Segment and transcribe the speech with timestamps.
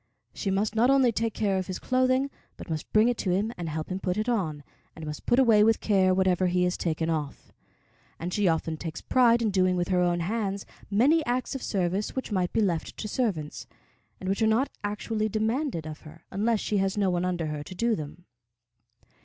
[0.33, 3.53] She must not only take care of his clothing, but must bring it to him
[3.55, 4.63] and help him put it on,
[4.95, 7.51] and must put away with care whatever he has taken off;
[8.19, 12.15] and she often takes pride in doing with her own hands many acts of service
[12.15, 13.67] which might be left to servants,
[14.19, 17.61] and which are not actually demanded of her, unless she has no one under her
[17.61, 18.25] to do them.